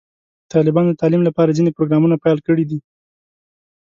[0.53, 2.79] طالبانو د تعلیم لپاره ځینې پروګرامونه پیل کړي دي.